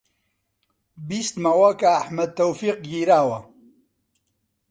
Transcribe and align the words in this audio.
بیستمەوە 1.07 1.71
کە 1.79 1.87
ئەحمەد 1.95 2.31
تەوفیق 2.37 2.77
گیراوە 2.89 3.39